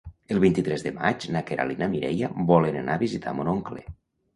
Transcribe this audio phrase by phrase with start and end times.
[0.35, 3.91] El vint-i-tres de maig na Queralt i na Mireia volen anar a visitar mon oncle.